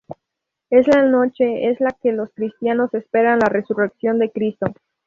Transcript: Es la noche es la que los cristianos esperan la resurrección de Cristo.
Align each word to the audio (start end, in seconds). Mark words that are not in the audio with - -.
Es 0.71 0.87
la 0.87 1.03
noche 1.03 1.69
es 1.69 1.79
la 1.79 1.91
que 1.91 2.11
los 2.11 2.31
cristianos 2.33 2.91
esperan 2.95 3.37
la 3.37 3.49
resurrección 3.49 4.17
de 4.17 4.31
Cristo. 4.31 4.65